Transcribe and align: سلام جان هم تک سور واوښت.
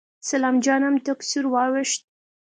سلام 0.29 0.55
جان 0.65 0.81
هم 0.87 0.95
تک 1.05 1.19
سور 1.29 1.45
واوښت. 1.53 2.01